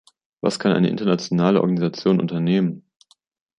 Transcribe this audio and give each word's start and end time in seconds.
Was 0.41 0.57
kann 0.57 0.71
eine 0.71 0.87
internationale 0.89 1.61
Organisation 1.61 2.19
unternehmen? 2.19 2.89